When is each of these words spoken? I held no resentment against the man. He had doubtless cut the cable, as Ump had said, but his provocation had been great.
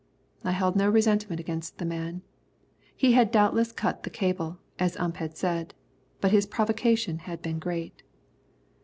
I 0.43 0.49
held 0.53 0.75
no 0.75 0.89
resentment 0.89 1.39
against 1.39 1.77
the 1.77 1.85
man. 1.85 2.23
He 2.95 3.11
had 3.13 3.29
doubtless 3.29 3.71
cut 3.71 4.01
the 4.01 4.09
cable, 4.09 4.57
as 4.79 4.97
Ump 4.97 5.17
had 5.17 5.37
said, 5.37 5.75
but 6.19 6.31
his 6.31 6.47
provocation 6.47 7.19
had 7.19 7.39
been 7.43 7.59
great. 7.59 8.01